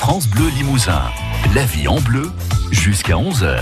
France 0.00 0.26
Bleu 0.28 0.48
Limousin. 0.56 1.02
La 1.54 1.62
vie 1.66 1.86
en 1.86 2.00
bleu 2.00 2.30
jusqu'à 2.70 3.16
11h. 3.16 3.58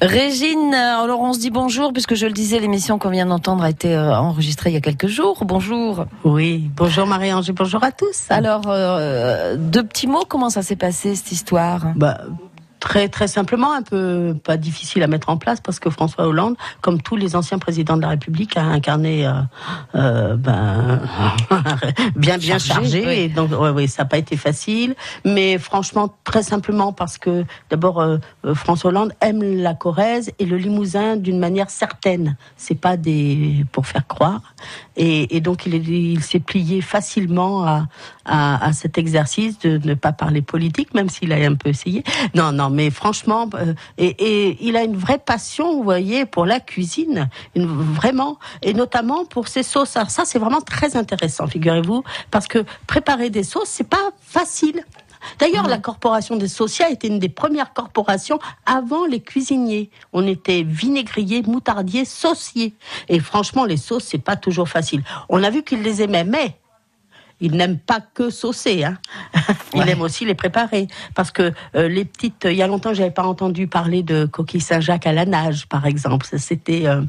Régine, 0.00 0.72
alors 0.72 1.20
on 1.20 1.34
se 1.34 1.38
dit 1.38 1.50
bonjour, 1.50 1.92
puisque 1.92 2.14
je 2.14 2.24
le 2.24 2.32
disais, 2.32 2.58
l'émission 2.60 2.98
qu'on 2.98 3.10
vient 3.10 3.26
d'entendre 3.26 3.62
a 3.62 3.68
été 3.68 3.94
euh, 3.94 4.16
enregistrée 4.16 4.70
il 4.70 4.72
y 4.72 4.78
a 4.78 4.80
quelques 4.80 5.06
jours. 5.06 5.44
Bonjour. 5.44 6.06
Oui, 6.24 6.70
bonjour 6.74 7.06
Marie-Ange, 7.06 7.52
bonjour 7.52 7.84
à 7.84 7.92
tous. 7.92 8.24
Alors, 8.30 8.62
euh, 8.68 9.56
deux 9.58 9.84
petits 9.84 10.06
mots, 10.06 10.24
comment 10.26 10.48
ça 10.48 10.62
s'est 10.62 10.76
passé 10.76 11.14
cette 11.14 11.30
histoire? 11.30 11.92
Bah, 11.94 12.22
Très 12.84 13.08
très 13.08 13.28
simplement, 13.28 13.72
un 13.72 13.80
peu 13.80 14.36
pas 14.44 14.58
difficile 14.58 15.02
à 15.02 15.06
mettre 15.06 15.30
en 15.30 15.38
place 15.38 15.58
parce 15.58 15.80
que 15.80 15.88
François 15.88 16.26
Hollande, 16.26 16.54
comme 16.82 17.00
tous 17.00 17.16
les 17.16 17.34
anciens 17.34 17.58
présidents 17.58 17.96
de 17.96 18.02
la 18.02 18.10
République, 18.10 18.58
a 18.58 18.62
incarné 18.62 19.26
euh, 19.26 19.32
euh 19.94 20.36
ben, 20.36 21.00
bien 22.14 22.36
bien 22.36 22.58
chargé, 22.58 23.24
et 23.24 23.28
donc 23.30 23.52
ouais, 23.52 23.70
ouais, 23.70 23.86
ça 23.86 24.02
n'a 24.02 24.08
pas 24.10 24.18
été 24.18 24.36
facile. 24.36 24.96
Mais 25.24 25.56
franchement, 25.56 26.14
très 26.24 26.42
simplement 26.42 26.92
parce 26.92 27.16
que 27.16 27.46
d'abord 27.70 28.02
euh, 28.02 28.18
François 28.52 28.90
Hollande 28.90 29.14
aime 29.22 29.42
la 29.42 29.72
Corrèze 29.72 30.32
et 30.38 30.44
le 30.44 30.58
Limousin 30.58 31.16
d'une 31.16 31.38
manière 31.38 31.70
certaine. 31.70 32.36
C'est 32.58 32.78
pas 32.78 32.98
des 32.98 33.64
pour 33.72 33.86
faire 33.86 34.06
croire. 34.06 34.54
Et, 34.96 35.34
et 35.34 35.40
donc 35.40 35.64
il, 35.64 35.88
il 35.88 36.22
s'est 36.22 36.38
plié 36.38 36.82
facilement 36.82 37.64
à, 37.66 37.86
à, 38.26 38.62
à 38.62 38.72
cet 38.74 38.98
exercice 38.98 39.58
de 39.60 39.80
ne 39.82 39.94
pas 39.94 40.12
parler 40.12 40.42
politique, 40.42 40.92
même 40.92 41.08
s'il 41.08 41.32
a 41.32 41.36
un 41.36 41.54
peu 41.54 41.70
essayé. 41.70 42.04
Non 42.34 42.52
non 42.52 42.73
mais 42.74 42.90
franchement, 42.90 43.48
euh, 43.54 43.74
et, 43.98 44.08
et, 44.08 44.58
il 44.60 44.76
a 44.76 44.82
une 44.82 44.96
vraie 44.96 45.18
passion, 45.18 45.76
vous 45.76 45.82
voyez, 45.82 46.26
pour 46.26 46.44
la 46.44 46.60
cuisine, 46.60 47.28
une, 47.54 47.66
vraiment, 47.66 48.38
et 48.62 48.74
notamment 48.74 49.24
pour 49.24 49.48
ses 49.48 49.62
sauces. 49.62 49.96
Alors 49.96 50.10
ça, 50.10 50.24
c'est 50.24 50.38
vraiment 50.38 50.60
très 50.60 50.96
intéressant, 50.96 51.46
figurez-vous, 51.46 52.02
parce 52.30 52.46
que 52.46 52.64
préparer 52.86 53.30
des 53.30 53.44
sauces, 53.44 53.68
c'est 53.68 53.88
pas 53.88 54.10
facile. 54.20 54.84
D'ailleurs, 55.38 55.68
la 55.68 55.78
corporation 55.78 56.36
des 56.36 56.48
sauciers 56.48 56.86
était 56.90 57.08
une 57.08 57.18
des 57.18 57.28
premières 57.28 57.72
corporations 57.72 58.38
avant 58.66 59.06
les 59.06 59.20
cuisiniers. 59.20 59.90
On 60.12 60.26
était 60.26 60.62
vinaigriers, 60.62 61.42
moutardiers, 61.42 62.04
sauciers. 62.04 62.74
Et 63.08 63.20
franchement, 63.20 63.64
les 63.64 63.76
sauces, 63.78 64.04
c'est 64.04 64.18
pas 64.18 64.36
toujours 64.36 64.68
facile. 64.68 65.02
On 65.30 65.42
a 65.42 65.48
vu 65.48 65.62
qu'ils 65.62 65.82
les 65.82 66.02
aimaient, 66.02 66.24
mais 66.24 66.58
il 67.40 67.52
n'aime 67.52 67.78
pas 67.78 68.00
que 68.00 68.30
saucer, 68.30 68.84
hein. 68.84 68.98
il 69.74 69.80
Ouais. 69.80 69.90
aime 69.90 70.00
aussi 70.02 70.24
les 70.24 70.34
préparer. 70.34 70.86
Parce 71.14 71.30
que 71.30 71.52
euh, 71.76 71.88
les 71.88 72.04
petites, 72.04 72.46
il 72.48 72.56
y 72.56 72.62
a 72.62 72.66
longtemps, 72.66 72.94
j'avais 72.94 73.10
pas 73.10 73.24
entendu 73.24 73.66
parler 73.66 74.02
de 74.02 74.24
coquilles 74.26 74.60
Saint-Jacques 74.60 75.06
à 75.06 75.12
la 75.12 75.26
nage, 75.26 75.66
par 75.68 75.86
exemple. 75.86 76.26
C'était 76.38 76.86
euh, 76.86 77.02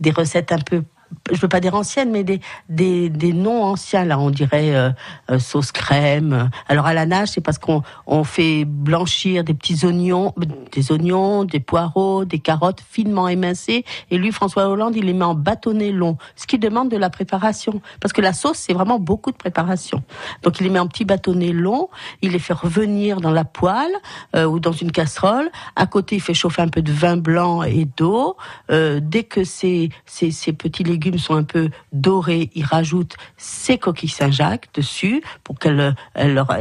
des 0.00 0.10
recettes 0.10 0.52
un 0.52 0.58
peu, 0.58 0.82
je 1.30 1.40
veux 1.40 1.48
pas 1.48 1.60
dire 1.60 1.74
anciennes, 1.74 2.10
mais 2.10 2.24
des 2.24 2.40
des, 2.68 3.08
des 3.08 3.32
noms 3.32 3.64
anciens 3.64 4.04
là. 4.04 4.18
On 4.18 4.30
dirait 4.30 4.74
euh, 4.74 4.90
euh, 5.30 5.38
sauce 5.38 5.72
crème. 5.72 6.50
Alors 6.68 6.86
à 6.86 6.94
la 6.94 7.06
nage, 7.06 7.28
c'est 7.28 7.40
parce 7.40 7.58
qu'on 7.58 7.82
on 8.06 8.24
fait 8.24 8.64
blanchir 8.64 9.44
des 9.44 9.54
petits 9.54 9.84
oignons, 9.84 10.34
des 10.72 10.92
oignons, 10.92 11.44
des 11.44 11.60
poireaux, 11.60 12.24
des 12.24 12.38
carottes 12.38 12.82
finement 12.88 13.28
émincées. 13.28 13.84
Et 14.10 14.18
lui, 14.18 14.32
François 14.32 14.68
Hollande, 14.68 14.96
il 14.96 15.04
les 15.04 15.12
met 15.12 15.24
en 15.24 15.34
bâtonnets 15.34 15.92
longs, 15.92 16.16
ce 16.36 16.46
qui 16.46 16.58
demande 16.58 16.90
de 16.90 16.96
la 16.96 17.10
préparation. 17.10 17.80
Parce 18.00 18.12
que 18.12 18.20
la 18.20 18.32
sauce, 18.32 18.58
c'est 18.58 18.72
vraiment 18.72 18.98
beaucoup 18.98 19.32
de 19.32 19.36
préparation. 19.36 20.02
Donc 20.42 20.60
il 20.60 20.64
les 20.64 20.70
met 20.70 20.78
en 20.78 20.86
petits 20.86 21.04
bâtonnets 21.04 21.52
longs, 21.52 21.88
il 22.22 22.32
les 22.32 22.38
fait 22.38 22.52
revenir 22.54 23.20
dans 23.20 23.30
la 23.30 23.44
poêle 23.44 23.92
euh, 24.36 24.44
ou 24.44 24.60
dans 24.60 24.72
une 24.72 24.92
casserole. 24.92 25.50
À 25.76 25.86
côté, 25.86 26.16
il 26.16 26.20
fait 26.20 26.34
chauffer 26.34 26.62
un 26.62 26.68
peu 26.68 26.82
de 26.82 26.92
vin 26.92 27.16
blanc 27.16 27.62
et 27.62 27.86
d'eau. 27.96 28.36
Dès 28.68 29.24
que 29.24 29.44
ces, 29.44 29.90
ces, 30.06 30.30
ces 30.30 30.52
petits 30.52 30.84
légumes 30.84 31.01
sont 31.18 31.34
un 31.34 31.42
peu 31.42 31.70
dorés, 31.92 32.50
il 32.54 32.64
rajoute 32.64 33.16
ses 33.36 33.78
coquilles 33.78 34.08
Saint-Jacques 34.08 34.68
dessus 34.74 35.22
pour 35.44 35.58
qu'elles 35.58 35.94
elle, 36.14 36.34
leur- 36.34 36.56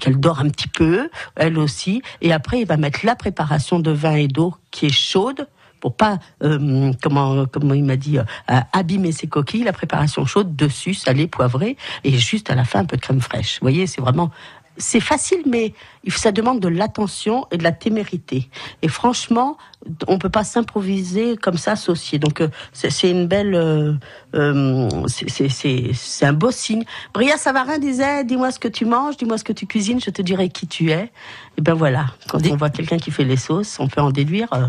qu'elles 0.00 0.18
dorent 0.18 0.40
un 0.40 0.48
petit 0.48 0.68
peu, 0.68 1.10
elle 1.36 1.58
aussi. 1.58 2.02
Et 2.20 2.32
après, 2.32 2.60
il 2.60 2.66
va 2.66 2.76
mettre 2.76 3.00
la 3.04 3.16
préparation 3.16 3.78
de 3.80 3.90
vin 3.90 4.14
et 4.14 4.28
d'eau 4.28 4.54
qui 4.70 4.86
est 4.86 4.92
chaude 4.92 5.46
pour 5.80 5.96
pas, 5.96 6.18
euh, 6.42 6.92
comment, 7.02 7.44
comment 7.44 7.74
il 7.74 7.84
m'a 7.84 7.96
dit, 7.96 8.18
euh, 8.18 8.24
abîmer 8.72 9.12
ses 9.12 9.26
coquilles, 9.26 9.64
la 9.64 9.74
préparation 9.74 10.24
chaude 10.24 10.56
dessus, 10.56 10.94
salée, 10.94 11.26
poivrée, 11.26 11.76
et 12.04 12.16
juste 12.16 12.48
à 12.50 12.54
la 12.54 12.64
fin 12.64 12.78
un 12.80 12.84
peu 12.86 12.96
de 12.96 13.02
crème 13.02 13.20
fraîche. 13.20 13.58
Vous 13.60 13.64
voyez, 13.66 13.86
c'est 13.86 14.00
vraiment, 14.00 14.30
c'est 14.76 15.00
facile, 15.00 15.42
mais 15.46 15.72
ça 16.08 16.32
demande 16.32 16.60
de 16.60 16.68
l'attention 16.68 17.46
et 17.50 17.56
de 17.58 17.62
la 17.62 17.72
témérité. 17.72 18.48
Et 18.82 18.88
franchement, 18.88 19.56
on 20.08 20.18
peut 20.18 20.30
pas 20.30 20.44
s'improviser 20.44 21.36
comme 21.36 21.56
ça 21.58 21.72
associé. 21.72 22.18
Donc 22.18 22.40
euh, 22.40 22.48
c'est 22.72 22.90
c'est 22.90 23.10
une 23.10 23.26
belle, 23.26 23.54
euh, 23.54 23.92
euh, 24.34 24.88
c'est- 25.06 26.24
un 26.24 26.32
beau 26.32 26.50
signe. 26.50 26.84
Bria 27.12 27.36
Savarin 27.36 27.78
disait 27.78 28.24
dis-moi 28.24 28.50
ce 28.50 28.58
que 28.58 28.68
tu 28.68 28.84
manges, 28.84 29.16
dis-moi 29.16 29.38
ce 29.38 29.44
que 29.44 29.52
tu 29.52 29.66
cuisines, 29.66 30.00
je 30.00 30.10
te 30.10 30.22
dirai 30.22 30.48
qui 30.48 30.66
tu 30.66 30.90
es. 30.90 31.10
Et 31.56 31.60
ben 31.60 31.74
voilà, 31.74 32.06
quand 32.28 32.44
on 32.46 32.56
voit 32.56 32.70
quelqu'un 32.70 32.98
qui 32.98 33.10
fait 33.10 33.24
les 33.24 33.36
sauces, 33.36 33.78
on 33.78 33.86
peut 33.88 34.00
en 34.00 34.10
déduire 34.10 34.48
euh, 34.54 34.66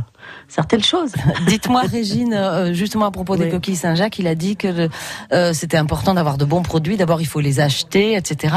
certaines 0.47 0.83
choses. 0.83 1.13
Dites-moi, 1.47 1.81
Régine, 1.91 2.33
euh, 2.33 2.73
justement 2.73 3.05
à 3.05 3.11
propos 3.11 3.35
des 3.35 3.49
coquilles 3.49 3.75
Saint-Jacques, 3.75 4.19
il 4.19 4.27
a 4.27 4.35
dit 4.35 4.55
que 4.55 4.89
euh, 5.31 5.53
c'était 5.53 5.77
important 5.77 6.13
d'avoir 6.13 6.37
de 6.37 6.45
bons 6.45 6.61
produits. 6.61 6.97
D'abord, 6.97 7.21
il 7.21 7.25
faut 7.25 7.39
les 7.39 7.59
acheter, 7.59 8.15
etc. 8.15 8.55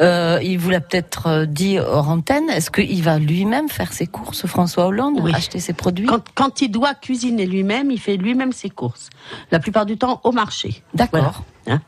Euh, 0.00 0.38
il 0.42 0.58
vous 0.58 0.70
l'a 0.70 0.80
peut-être 0.80 1.26
euh, 1.26 1.46
dit 1.46 1.78
hors 1.78 2.08
antenne. 2.08 2.48
Est-ce 2.50 2.70
qu'il 2.70 3.02
va 3.02 3.18
lui-même 3.18 3.68
faire 3.68 3.92
ses 3.92 4.06
courses, 4.06 4.46
François 4.46 4.86
Hollande, 4.86 5.18
Oui. 5.20 5.32
acheter 5.34 5.60
ses 5.60 5.72
produits? 5.72 6.06
Quand, 6.06 6.22
quand 6.34 6.60
il 6.62 6.70
doit 6.70 6.94
cuisiner 6.94 7.46
lui-même, 7.46 7.90
il 7.90 8.00
fait 8.00 8.16
lui-même 8.16 8.52
ses 8.52 8.70
courses. 8.70 9.10
La 9.50 9.58
plupart 9.58 9.86
du 9.86 9.96
temps 9.98 10.20
au 10.24 10.32
marché. 10.32 10.82
D'accord. 10.94 11.44
Voilà, 11.66 11.78
hein. 11.78 11.80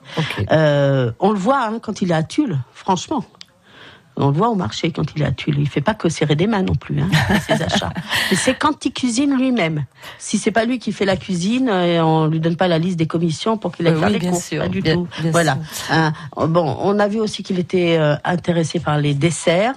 Euh, 0.51 1.13
on 1.21 1.31
le 1.31 1.39
voit 1.39 1.63
hein, 1.67 1.79
quand 1.81 2.03
il 2.03 2.11
est 2.11 2.15
à 2.15 2.23
Tulle, 2.23 2.59
franchement. 2.73 3.25
On 4.23 4.29
le 4.29 4.37
voit 4.37 4.49
au 4.51 4.55
marché 4.55 4.91
quand 4.93 5.05
il 5.17 5.23
est 5.23 5.27
à 5.27 5.33
Tulle. 5.33 5.59
Il 5.59 5.69
fait 5.69 5.81
pas 5.81 5.95
que 5.95 6.09
serrer 6.09 6.37
des 6.37 6.47
mains 6.47 6.63
non 6.63 6.75
plus, 6.75 7.01
hein, 7.01 7.09
ses 7.47 7.61
achats. 7.63 7.93
Mais 8.31 8.37
c'est 8.37 8.55
quand 8.55 8.85
il 8.85 8.93
cuisine 8.93 9.37
lui-même. 9.37 9.85
Si 10.19 10.39
c'est 10.39 10.51
pas 10.53 10.65
lui 10.65 10.79
qui 10.79 10.93
fait 10.93 11.05
la 11.05 11.17
cuisine, 11.17 11.69
euh, 11.69 12.03
on 12.05 12.27
lui 12.27 12.41
donne 12.41 12.57
pas 12.57 12.69
la 12.69 12.79
liste 12.79 12.99
des 12.99 13.07
commissions 13.07 13.57
pour 13.59 13.73
qu'il 13.73 13.87
aille 13.87 13.95
Euh, 13.95 13.99
faire 13.99 14.09
oui, 14.09 14.15
les 14.15 14.19
bien 14.21 14.31
courses. 14.31 14.45
sûr, 14.47 14.63
Pas 14.63 14.69
du 14.69 14.81
bien- 14.81 14.95
tout. 14.95 15.09
bien 15.21 15.31
voilà. 15.33 15.59
Hein, 15.91 16.13
bon, 16.37 16.77
on 16.81 16.99
a 16.99 17.09
vu 17.09 17.21
aussi 17.21 17.43
qu'il 17.43 17.59
était 17.59 17.97
euh, 17.99 18.15
intéressé 18.25 18.79
par 18.81 18.99
les 18.99 19.15
desserts. 19.15 19.75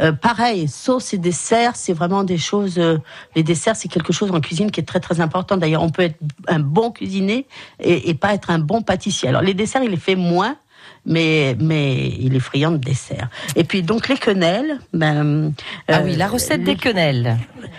Euh, 0.00 0.12
pareil, 0.12 0.68
sauce 0.68 1.12
et 1.14 1.18
desserts, 1.18 1.74
c'est 1.76 1.92
vraiment 1.92 2.22
des 2.24 2.38
choses. 2.38 2.78
euh, 2.78 2.98
les 3.34 3.42
desserts, 3.42 3.76
c'est 3.76 3.88
quelque 3.88 4.12
chose 4.12 4.30
en 4.30 4.40
cuisine 4.40 4.70
qui 4.70 4.80
est 4.80 4.84
très 4.84 5.00
très 5.00 5.20
important. 5.20 5.56
D'ailleurs, 5.56 5.82
on 5.82 5.90
peut 5.90 6.02
être 6.02 6.18
un 6.48 6.60
bon 6.60 6.90
cuisinier 6.92 7.46
et, 7.80 8.08
et 8.10 8.14
pas 8.14 8.32
être 8.34 8.50
un 8.50 8.58
bon 8.58 8.82
pâtissier. 8.82 9.28
Alors 9.28 9.42
les 9.42 9.54
desserts, 9.54 9.82
il 9.82 9.90
les 9.90 9.96
fait 9.96 10.14
moins, 10.16 10.56
mais 11.04 11.56
mais 11.60 12.08
il 12.18 12.34
est 12.34 12.40
friand 12.40 12.72
de 12.72 12.76
desserts. 12.78 13.28
Et 13.54 13.64
puis 13.64 13.82
donc 13.82 14.08
les 14.08 14.16
quenelles. 14.16 14.78
Ben, 14.92 15.52
Ah 15.88 15.98
euh, 15.98 16.04
oui, 16.04 16.16
la 16.16 16.28
recette 16.28 16.58
les- 16.60 16.74
des 16.74 16.76
quenelles. 16.76 17.36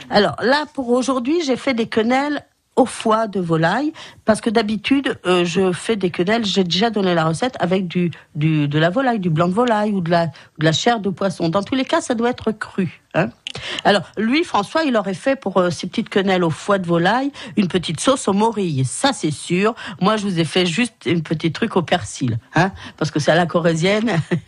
alors 0.10 0.36
là, 0.42 0.66
pour 0.74 0.90
aujourd'hui, 0.90 1.38
j'ai 1.46 1.58
fait 1.58 1.74
des 1.74 1.88
quenelles 1.88 2.44
au 2.76 2.86
foie 2.86 3.26
de 3.28 3.40
volaille 3.40 3.92
parce 4.24 4.40
que 4.40 4.52
d'habitude 4.52 5.18
euh, 5.26 5.44
je 5.44 5.72
fais 5.72 5.96
des 5.96 6.12
quenelles 6.12 6.46
j'ai 6.46 6.64
déjà 6.64 6.92
donné 6.92 7.16
la 7.16 7.26
recette 7.26 7.56
avec 7.60 7.88
du, 7.88 8.12
du 8.36 8.68
de 8.68 8.78
la 8.78 8.92
volaille 8.92 9.18
du 9.20 9.32
blanc 9.32 9.48
de 9.48 9.54
volaille 9.54 9.90
ou 9.94 10.00
de 10.00 10.12
la 10.12 10.28
de 10.28 10.32
la 10.64 10.72
chair 10.72 11.00
de 11.00 11.10
poisson 11.10 11.50
dans 11.50 11.64
tous 11.64 11.74
les 11.74 11.86
cas 11.86 12.02
ça 12.02 12.14
doit 12.14 12.30
être 12.30 12.52
cru 12.52 13.02
hein. 13.16 13.30
Alors 13.84 14.04
lui 14.18 14.44
François 14.44 14.84
il 14.84 14.96
aurait 14.96 15.14
fait 15.14 15.36
pour 15.36 15.58
euh, 15.58 15.70
ces 15.70 15.88
petites 15.88 16.10
quenelles 16.10 16.44
au 16.44 16.50
foie 16.50 16.78
de 16.78 16.88
volaille 16.88 17.32
une 17.56 17.68
petite 17.68 18.00
sauce 18.00 18.28
au 18.28 18.34
morille 18.34 18.86
ça 18.86 19.14
c'est 19.14 19.32
sûr. 19.32 19.76
Moi 20.02 20.18
je 20.18 20.24
vous 20.24 20.40
ai 20.40 20.46
fait 20.46 20.66
juste 20.66 21.06
une 21.06 21.24
petite 21.24 21.54
truc 21.54 21.76
au 21.76 21.82
persil 21.82 22.38
hein 22.56 22.72
parce 22.98 23.12
que 23.12 23.20
c'est 23.20 23.32
à 23.32 23.36
la 23.36 23.46
corésienne 23.46 24.20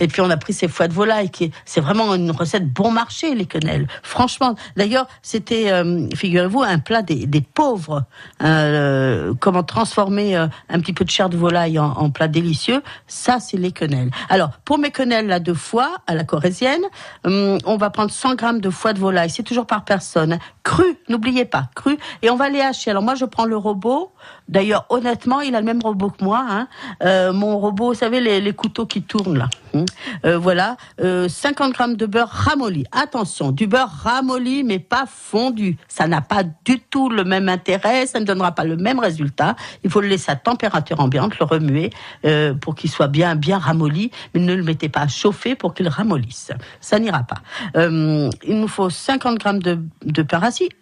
Et 0.00 0.08
puis 0.08 0.20
on 0.20 0.30
a 0.30 0.36
pris 0.36 0.52
ces 0.52 0.68
foies 0.68 0.88
de 0.88 0.92
volaille, 0.92 1.30
qui 1.30 1.44
est- 1.44 1.52
c'est 1.64 1.80
vraiment 1.80 2.14
une 2.14 2.30
recette 2.30 2.72
bon 2.72 2.90
marché 2.90 3.34
les 3.34 3.46
quenelles. 3.46 3.86
Franchement, 4.02 4.54
d'ailleurs 4.76 5.06
c'était, 5.22 5.70
euh, 5.72 6.08
figurez-vous, 6.14 6.62
un 6.62 6.78
plat 6.78 7.02
des, 7.02 7.26
pauvres. 7.54 8.04
Euh, 8.42 9.34
comment 9.40 9.62
transformer 9.62 10.36
euh, 10.36 10.46
un 10.68 10.80
petit 10.80 10.92
peu 10.92 11.04
de 11.04 11.10
chair 11.10 11.28
de 11.28 11.36
volaille 11.36 11.78
en, 11.78 12.10
plat 12.10 12.28
délicieux 12.28 12.82
Ça 13.06 13.38
c'est 13.40 13.56
les 13.56 13.72
quenelles. 13.72 14.10
Alors 14.28 14.50
pour 14.64 14.78
mes 14.78 14.90
quenelles 14.90 15.26
là 15.26 15.40
de 15.40 15.52
foie 15.52 15.90
à 16.06 16.14
la 16.14 16.24
corésienne, 16.24 16.82
hum, 17.24 17.58
on 17.64 17.76
va 17.76 17.90
prendre 17.90 18.10
100 18.10 18.34
grammes 18.34 18.60
de 18.60 18.70
foie 18.70 18.92
de 18.92 18.98
volaille. 18.98 19.30
C'est 19.30 19.42
toujours 19.42 19.66
par 19.66 19.84
personne. 19.84 20.38
Cru. 20.62 20.98
N'oubliez 21.08 21.44
pas, 21.44 21.70
cru. 21.74 21.98
Et 22.22 22.30
on 22.30 22.36
va 22.36 22.48
les 22.48 22.60
hacher. 22.60 22.90
Alors 22.90 23.02
moi 23.02 23.14
je 23.14 23.24
prends 23.24 23.44
le 23.44 23.56
robot. 23.56 24.12
D'ailleurs 24.48 24.86
honnêtement, 24.88 25.40
il 25.40 25.54
a 25.54 25.60
le 25.60 25.66
même 25.66 25.80
robot 25.82 26.10
que 26.10 26.24
moi. 26.24 26.44
Hein. 26.48 26.68
Euh, 27.02 27.32
mon 27.32 27.58
robot, 27.58 27.88
vous 27.88 27.94
savez 27.94 28.20
les, 28.20 28.40
les 28.40 28.52
couteaux 28.52 28.86
qui 28.86 29.02
tournent 29.02 29.38
là. 29.38 29.48
Hum. 29.74 29.84
Euh, 30.24 30.38
voilà, 30.38 30.76
euh, 31.00 31.28
50 31.28 31.72
grammes 31.72 31.96
de 31.96 32.06
beurre 32.06 32.28
ramolli. 32.28 32.84
Attention, 32.92 33.52
du 33.52 33.66
beurre 33.66 33.90
ramolli, 33.90 34.64
mais 34.64 34.78
pas 34.78 35.04
fondu. 35.06 35.76
Ça 35.88 36.06
n'a 36.06 36.20
pas 36.20 36.42
du 36.64 36.80
tout 36.80 37.08
le 37.08 37.24
même 37.24 37.48
intérêt, 37.48 38.06
ça 38.06 38.20
ne 38.20 38.24
donnera 38.24 38.52
pas 38.52 38.64
le 38.64 38.76
même 38.76 38.98
résultat. 38.98 39.56
Il 39.84 39.90
faut 39.90 40.00
le 40.00 40.08
laisser 40.08 40.30
à 40.30 40.36
température 40.36 41.00
ambiante, 41.00 41.38
le 41.38 41.44
remuer 41.44 41.90
euh, 42.24 42.54
pour 42.54 42.74
qu'il 42.74 42.90
soit 42.90 43.08
bien 43.08 43.36
bien 43.36 43.58
ramolli, 43.58 44.10
mais 44.34 44.40
ne 44.40 44.54
le 44.54 44.62
mettez 44.62 44.88
pas 44.88 45.02
à 45.02 45.08
chauffer 45.08 45.54
pour 45.54 45.74
qu'il 45.74 45.88
ramollisse. 45.88 46.52
Ça 46.80 46.98
n'ira 46.98 47.22
pas. 47.22 47.38
Euh, 47.76 48.30
il 48.44 48.60
nous 48.60 48.68
faut 48.68 48.90
50 48.90 49.38
grammes 49.38 49.62
de, 49.62 49.78
de. 50.04 50.22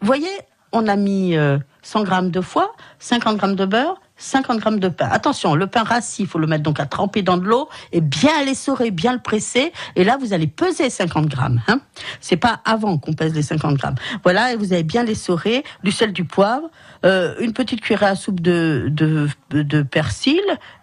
Vous 0.01 0.07
voyez, 0.07 0.29
on 0.73 0.87
a 0.87 0.97
mis 0.97 1.37
euh, 1.37 1.59
100 1.83 2.05
grammes 2.05 2.31
de 2.31 2.41
foie, 2.41 2.73
50 2.99 3.37
grammes 3.37 3.57
de 3.57 3.65
beurre, 3.65 4.01
50 4.19 4.59
grammes 4.59 4.81
de 4.81 4.89
pain. 4.89 5.09
Attention, 5.11 5.55
le 5.55 5.67
pain 5.67 5.83
rassis, 5.83 6.23
il 6.23 6.29
faut 6.29 6.39
le 6.39 6.47
mettre 6.47 6.63
donc 6.63 6.81
à 6.81 6.87
tremper 6.87 7.23
dans 7.23 7.37
de 7.37 7.45
l'eau 7.45 7.69
et 7.93 8.01
bien 8.01 8.45
l'essorer, 8.45 8.91
bien 8.91 9.13
le 9.13 9.21
presser. 9.21 9.73
Et 9.97 10.05
là, 10.05 10.17
vous 10.21 10.33
allez 10.33 10.47
peser 10.47 10.91
50 10.91 11.27
grammes. 11.27 11.61
Hein. 11.69 11.81
C'est 12.21 12.37
pas 12.37 12.61
avant 12.65 12.99
qu'on 12.99 13.13
pèse 13.13 13.35
les 13.35 13.43
50 13.43 13.77
grammes. 13.77 13.95
Voilà, 14.23 14.53
et 14.53 14.57
vous 14.57 14.73
allez 14.73 14.83
bien 14.83 15.05
l'essorer, 15.05 15.65
du 15.85 15.91
sel, 15.91 16.13
du 16.13 16.25
poivre, 16.25 16.69
euh, 17.05 17.35
une 17.41 17.53
petite 17.53 17.81
cuillère 17.81 18.05
à 18.05 18.17
soupe 18.17 18.41
de, 18.41 18.89
de, 18.91 19.29
de 19.51 19.83
persil 19.83 20.41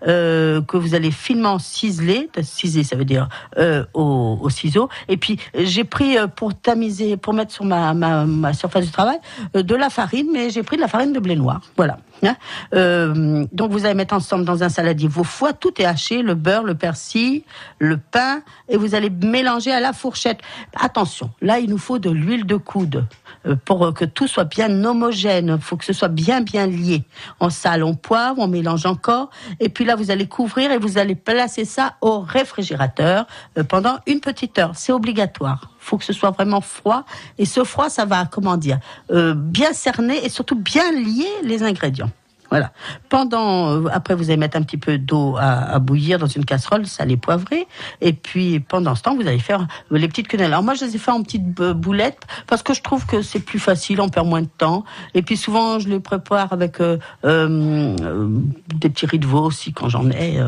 euh, 0.08 0.62
que 0.62 0.78
vous 0.78 0.96
allez 0.96 1.12
finement 1.12 1.60
ciseler. 1.60 2.30
Ciseler, 2.42 2.84
ça 2.84 2.96
veut 2.96 3.06
dire 3.06 3.28
euh, 3.58 3.86
au, 3.94 4.38
au, 4.42 4.50
ciseau. 4.50 4.90
Et 5.08 5.18
puis, 5.18 5.40
j'ai 5.56 5.84
pris 5.84 6.18
euh, 6.18 6.28
pour 6.28 6.56
tamiser, 6.56 7.18
pour 7.18 7.34
mettre 7.34 7.52
sur 7.52 7.66
ma, 7.66 7.94
ma, 7.94 8.26
ma 8.26 8.54
surface 8.54 8.86
du 8.86 8.92
travail, 8.92 9.18
euh, 9.56 9.64
de 9.64 9.76
la 9.76 9.90
farine, 9.90 10.28
mais 10.32 10.50
j'ai 10.50 10.64
pris 10.64 10.78
de 10.78 10.82
la 10.82 10.88
farine 10.88 11.14
de 11.14 11.20
blé 11.20 11.36
noir. 11.36 11.62
Voilà. 11.78 11.98
Hein 12.23 12.35
euh, 12.73 13.45
donc 13.51 13.71
vous 13.71 13.85
allez 13.85 13.94
mettre 13.94 14.13
ensemble 14.13 14.45
dans 14.45 14.63
un 14.63 14.69
saladier 14.69 15.07
vos 15.07 15.23
foies, 15.23 15.53
tout 15.53 15.81
est 15.81 15.85
haché, 15.85 16.21
le 16.21 16.35
beurre, 16.35 16.63
le 16.63 16.75
persil, 16.75 17.44
le 17.79 17.97
pain, 17.97 18.41
et 18.69 18.77
vous 18.77 18.95
allez 18.95 19.09
mélanger 19.09 19.71
à 19.71 19.79
la 19.79 19.94
fourchette. 19.94 20.39
Attention, 20.79 21.29
là 21.41 21.59
il 21.59 21.69
nous 21.69 21.77
faut 21.77 22.00
de 22.00 22.09
l'huile 22.09 22.45
de 22.45 22.56
coude 22.56 23.06
euh, 23.45 23.56
pour 23.65 23.94
que 23.94 24.06
tout 24.06 24.27
soit 24.27 24.45
bien 24.45 24.83
homogène. 24.83 25.56
Il 25.57 25.63
faut 25.63 25.77
que 25.77 25.85
ce 25.85 25.94
soit 25.94 26.07
bien 26.07 26.41
bien 26.41 26.67
lié. 26.67 27.03
On 27.39 27.50
sale, 27.50 27.83
on 27.83 27.95
poivre, 27.95 28.39
on 28.39 28.47
mélange 28.47 28.85
encore, 28.85 29.29
et 29.59 29.69
puis 29.69 29.85
là 29.85 29.95
vous 29.95 30.12
allez 30.12 30.27
couvrir 30.27 30.71
et 30.71 30.77
vous 30.77 30.97
allez 30.97 31.15
placer 31.15 31.65
ça 31.65 31.95
au 32.01 32.21
réfrigérateur 32.21 33.25
euh, 33.57 33.63
pendant 33.63 33.97
une 34.07 34.19
petite 34.19 34.57
heure. 34.57 34.71
C'est 34.75 34.91
obligatoire 34.91 35.75
faut 35.86 35.98
que 35.98 36.06
ce 36.06 36.14
soit 36.14 36.32
vraiment 36.32 36.62
froid. 36.62 37.06
Et 37.38 37.46
ce 37.46 37.64
froid, 37.64 37.90
ça 37.90 38.06
va, 38.06 38.26
comment 38.26 38.58
dire, 38.58 38.80
euh, 39.12 39.34
bien 39.36 39.74
cerner 39.74 40.26
et 40.26 40.30
surtout 40.30 40.56
bien 40.56 40.92
lier 40.92 41.30
les 41.44 41.64
ingrédients. 41.64 42.10
Voilà. 42.50 42.72
Pendant, 43.10 43.72
euh, 43.72 43.88
après, 43.92 44.16
vous 44.16 44.30
allez 44.30 44.38
mettre 44.38 44.58
un 44.58 44.62
petit 44.62 44.78
peu 44.78 44.98
d'eau 44.98 45.36
à, 45.38 45.80
bouillir 45.80 46.20
dans 46.20 46.28
une 46.28 46.46
casserole, 46.46 46.86
salée, 46.86 47.18
poivrée. 47.18 47.68
Et 48.02 48.14
puis, 48.14 48.60
pendant 48.60 48.96
ce 48.96 49.02
temps, 49.02 49.16
vous 49.16 49.28
allez 49.28 49.40
faire 49.40 49.68
les 49.92 50.08
petites 50.08 50.28
quenelles. 50.28 50.54
Alors, 50.54 50.64
moi, 50.64 50.74
je 50.74 50.86
les 50.86 50.96
ai 50.96 51.00
fait 51.00 51.12
en 51.12 51.24
petites 51.24 51.46
boulettes 51.54 52.22
parce 52.48 52.64
que 52.64 52.74
je 52.74 52.82
trouve 52.82 53.06
que 53.06 53.22
c'est 53.22 53.40
plus 53.40 53.60
facile, 53.60 54.00
on 54.00 54.10
perd 54.10 54.28
moins 54.28 54.42
de 54.42 54.50
temps. 54.58 54.86
Et 55.14 55.22
puis, 55.22 55.38
souvent, 55.38 55.80
je 55.80 55.90
les 55.90 56.00
prépare 56.00 56.54
avec 56.54 56.80
euh, 56.82 56.98
euh, 57.26 57.98
des 58.76 58.90
petits 58.90 59.06
riz 59.06 59.20
de 59.20 59.28
veau 59.28 59.44
aussi 59.44 59.74
quand 59.74 59.90
j'en 59.90 60.10
ai. 60.12 60.40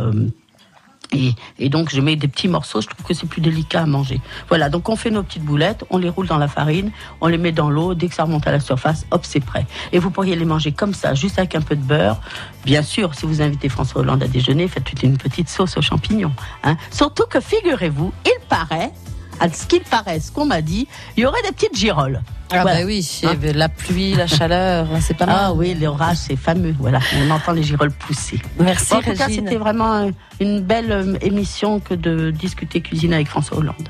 Et, 1.13 1.33
et, 1.59 1.69
donc 1.69 1.89
je 1.89 2.01
mets 2.01 2.15
des 2.15 2.27
petits 2.27 2.47
morceaux, 2.47 2.81
je 2.81 2.87
trouve 2.87 3.05
que 3.05 3.13
c'est 3.13 3.27
plus 3.27 3.41
délicat 3.41 3.81
à 3.81 3.85
manger. 3.85 4.19
Voilà, 4.49 4.69
donc 4.69 4.89
on 4.89 4.95
fait 4.95 5.09
nos 5.09 5.23
petites 5.23 5.43
boulettes, 5.43 5.85
on 5.89 5.97
les 5.97 6.09
roule 6.09 6.27
dans 6.27 6.37
la 6.37 6.47
farine, 6.47 6.91
on 7.21 7.27
les 7.27 7.37
met 7.37 7.51
dans 7.51 7.69
l'eau, 7.69 7.93
dès 7.93 8.07
que 8.07 8.15
ça 8.15 8.23
remonte 8.23 8.45
à 8.47 8.51
la 8.51 8.59
surface, 8.59 9.05
hop, 9.11 9.25
c'est 9.25 9.39
prêt. 9.39 9.65
Et 9.93 9.99
vous 9.99 10.11
pourriez 10.11 10.35
les 10.35 10.45
manger 10.45 10.71
comme 10.71 10.93
ça, 10.93 11.13
juste 11.13 11.39
avec 11.39 11.55
un 11.55 11.61
peu 11.61 11.75
de 11.75 11.83
beurre. 11.83 12.19
Bien 12.65 12.81
sûr, 12.81 13.15
si 13.15 13.25
vous 13.25 13.41
invitez 13.41 13.69
François 13.69 14.01
Hollande 14.01 14.23
à 14.23 14.27
déjeuner, 14.27 14.67
faites 14.67 15.01
une 15.01 15.17
petite 15.17 15.49
sauce 15.49 15.77
aux 15.77 15.81
champignons. 15.81 16.33
Hein. 16.63 16.75
Surtout 16.91 17.25
que 17.29 17.39
figurez-vous, 17.39 18.11
il 18.25 18.47
paraît, 18.49 18.91
à 19.39 19.49
ce 19.49 19.65
qu'il 19.65 19.81
paraît, 19.81 20.19
ce 20.19 20.31
qu'on 20.31 20.45
m'a 20.45 20.61
dit, 20.61 20.87
il 21.15 21.23
y 21.23 21.25
aurait 21.25 21.41
des 21.43 21.51
petites 21.51 21.75
girolles. 21.75 22.21
Ah 22.49 22.61
voilà. 22.61 22.79
bah 22.79 22.85
oui, 22.85 23.21
hein 23.25 23.35
la 23.53 23.67
pluie, 23.67 24.15
la 24.15 24.25
chaleur, 24.25 24.87
c'est 25.01 25.15
pas 25.15 25.25
mal. 25.25 25.35
Ah 25.37 25.53
oui, 25.53 25.73
l'orage, 25.73 26.17
c'est 26.17 26.37
fameux. 26.37 26.73
Voilà, 26.79 26.99
on 27.17 27.29
entend 27.29 27.51
les 27.51 27.63
girolles 27.63 27.91
pousser. 27.91 28.39
Merci. 28.57 28.91
Bon, 28.91 28.97
en 28.97 29.01
tout 29.01 29.17
cas, 29.17 29.27
c'était 29.27 29.57
vraiment 29.57 30.09
une 30.39 30.61
belle 30.61 31.17
émission 31.21 31.81
que 31.81 31.93
de 31.93 32.31
discuter 32.31 32.79
cuisine 32.79 33.13
avec 33.13 33.27
François 33.27 33.57
Hollande. 33.57 33.89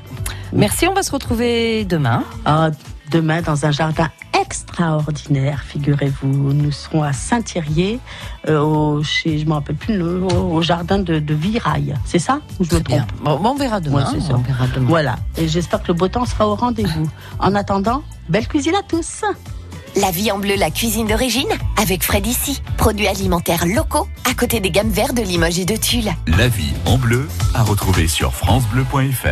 Merci, 0.52 0.88
on 0.88 0.94
va 0.94 1.04
se 1.04 1.12
retrouver 1.12 1.84
demain. 1.84 2.24
Ah, 2.44 2.70
demain 3.10 3.42
dans 3.42 3.64
un 3.64 3.70
jardin 3.70 4.10
extraordinaire, 4.48 5.62
figurez-vous. 5.62 6.52
Nous 6.54 6.72
serons 6.72 7.02
à 7.02 7.12
Saint-Thierry, 7.12 8.00
euh, 8.48 8.60
au, 8.60 9.02
chez, 9.02 9.38
je 9.38 9.44
me 9.44 9.52
rappelle 9.52 9.76
plus, 9.76 9.98
le, 9.98 10.22
au, 10.22 10.56
au 10.56 10.62
jardin 10.62 10.98
de, 10.98 11.18
de 11.18 11.34
Virail. 11.34 11.94
C'est 12.06 12.18
ça 12.18 12.40
ou 12.58 12.64
je 12.64 12.74
me 12.74 12.80
trompe? 12.80 13.02
Bon, 13.22 13.38
on 13.44 13.54
verra 13.56 13.80
demain. 13.80 14.10
Ouais, 14.10 14.18
on 14.32 14.38
verra 14.38 14.66
demain. 14.74 14.88
Voilà. 14.88 15.16
Et 15.36 15.48
j'espère 15.48 15.82
que 15.82 15.88
le 15.88 15.94
beau 15.94 16.08
temps 16.08 16.24
sera 16.24 16.48
au 16.48 16.54
rendez-vous. 16.54 17.08
en 17.38 17.54
attendant, 17.54 18.02
belle 18.30 18.48
cuisine 18.48 18.74
à 18.74 18.82
tous. 18.82 19.22
La 19.96 20.10
vie 20.10 20.30
en 20.30 20.38
bleu, 20.38 20.54
la 20.56 20.70
cuisine 20.70 21.06
d'origine, 21.06 21.48
avec 21.80 22.02
Fred 22.02 22.26
ici. 22.26 22.62
Produits 22.76 23.08
alimentaires 23.08 23.66
locaux, 23.66 24.06
à 24.30 24.34
côté 24.34 24.60
des 24.60 24.70
gammes 24.70 24.90
vertes 24.90 25.14
de 25.14 25.22
Limoges 25.22 25.58
et 25.58 25.64
de 25.66 25.76
Tulle. 25.76 26.10
La 26.26 26.48
vie 26.48 26.72
en 26.86 26.96
bleu, 26.96 27.28
à 27.54 27.62
retrouver 27.62 28.06
sur 28.08 28.32
FranceBleu.fr. 28.34 29.28